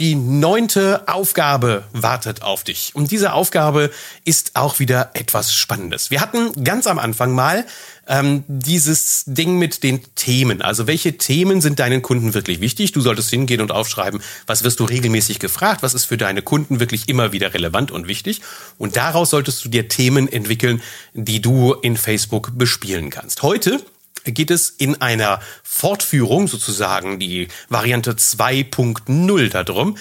[0.00, 2.92] Die neunte Aufgabe wartet auf dich.
[2.94, 3.90] Und diese Aufgabe
[4.24, 6.10] ist auch wieder etwas Spannendes.
[6.10, 7.66] Wir hatten ganz am Anfang mal
[8.08, 10.62] ähm, dieses Ding mit den Themen.
[10.62, 12.92] Also welche Themen sind deinen Kunden wirklich wichtig?
[12.92, 15.82] Du solltest hingehen und aufschreiben, was wirst du regelmäßig gefragt?
[15.82, 18.40] Was ist für deine Kunden wirklich immer wieder relevant und wichtig?
[18.78, 20.80] Und daraus solltest du dir Themen entwickeln,
[21.12, 23.42] die du in Facebook bespielen kannst.
[23.42, 23.84] Heute
[24.24, 29.96] geht es in einer Fortführung, sozusagen die Variante 2.0 darum,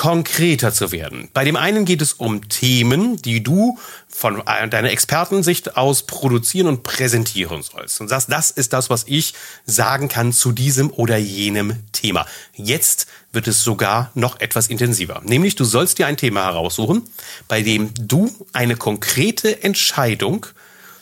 [0.00, 1.28] konkreter zu werden.
[1.34, 3.78] Bei dem einen geht es um Themen, die du
[4.08, 8.00] von deiner Expertensicht aus produzieren und präsentieren sollst.
[8.00, 9.34] Und sagst, das ist das, was ich
[9.66, 12.24] sagen kann zu diesem oder jenem Thema.
[12.54, 15.20] Jetzt wird es sogar noch etwas intensiver.
[15.24, 17.02] Nämlich, du sollst dir ein Thema heraussuchen,
[17.46, 20.46] bei dem du eine konkrete Entscheidung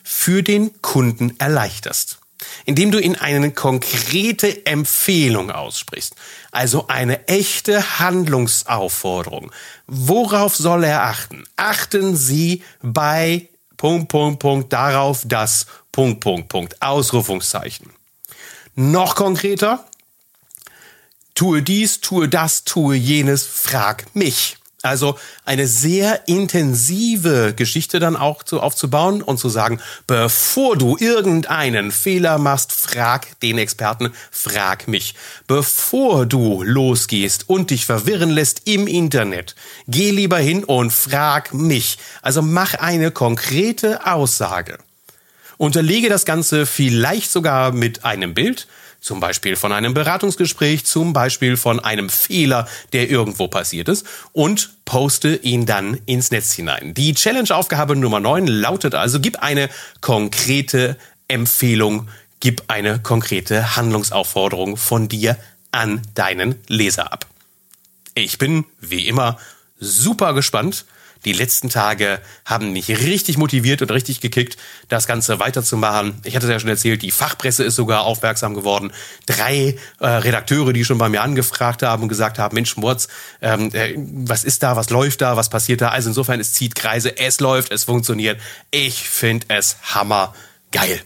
[0.02, 2.18] für den Kunden erleichterst
[2.64, 6.14] indem du in eine konkrete Empfehlung aussprichst,
[6.50, 9.50] also eine echte Handlungsaufforderung.
[9.86, 11.44] Worauf soll er achten?
[11.56, 17.90] Achten Sie bei Punkt, Punkt, Punkt darauf, dass Punkt, Punkt, Punkt, Ausrufungszeichen.
[18.74, 19.84] Noch konkreter,
[21.34, 24.57] tue dies, tue das, tue jenes, frag mich.
[24.82, 31.90] Also eine sehr intensive Geschichte dann auch zu, aufzubauen und zu sagen, bevor du irgendeinen
[31.90, 35.16] Fehler machst, frag den Experten, frag mich.
[35.48, 39.56] Bevor du losgehst und dich verwirren lässt im Internet,
[39.88, 41.98] geh lieber hin und frag mich.
[42.22, 44.78] Also mach eine konkrete Aussage.
[45.58, 48.68] Unterlege das Ganze vielleicht sogar mit einem Bild,
[49.00, 54.70] zum Beispiel von einem Beratungsgespräch, zum Beispiel von einem Fehler, der irgendwo passiert ist und
[54.84, 56.94] poste ihn dann ins Netz hinein.
[56.94, 59.68] Die Challenge-Aufgabe Nummer 9 lautet also, gib eine
[60.00, 62.08] konkrete Empfehlung,
[62.40, 65.36] gib eine konkrete Handlungsaufforderung von dir
[65.72, 67.26] an deinen Leser ab.
[68.14, 69.38] Ich bin, wie immer,
[69.78, 70.84] super gespannt,
[71.24, 74.56] die letzten Tage haben mich richtig motiviert und richtig gekickt,
[74.88, 76.20] das Ganze weiterzumachen.
[76.24, 78.92] Ich hatte es ja schon erzählt, die Fachpresse ist sogar aufmerksam geworden.
[79.26, 83.08] Drei äh, Redakteure, die schon bei mir angefragt haben und gesagt haben, Mensch, Murz,
[83.42, 85.88] ähm, äh, was ist da, was läuft da, was passiert da?
[85.88, 88.40] Also insofern, es zieht Kreise, es läuft, es funktioniert.
[88.70, 90.34] Ich finde es hammer
[90.70, 91.00] geil.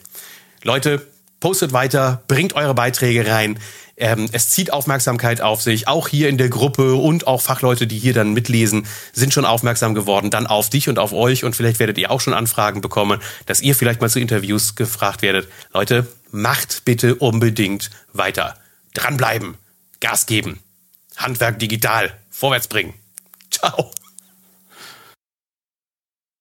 [0.63, 1.07] Leute,
[1.41, 3.59] postet weiter, bringt eure Beiträge rein.
[3.97, 5.89] Ähm, es zieht Aufmerksamkeit auf sich.
[5.89, 9.95] Auch hier in der Gruppe und auch Fachleute, die hier dann mitlesen, sind schon aufmerksam
[9.95, 10.31] geworden.
[10.31, 11.45] Dann auf dich und auf euch.
[11.45, 15.23] Und vielleicht werdet ihr auch schon Anfragen bekommen, dass ihr vielleicht mal zu Interviews gefragt
[15.23, 15.49] werdet.
[15.73, 18.57] Leute, macht bitte unbedingt weiter.
[18.95, 19.57] Dranbleiben.
[20.01, 20.61] Gas geben.
[21.17, 22.13] Handwerk digital.
[22.31, 22.95] Vorwärts bringen.
[23.51, 23.93] Ciao.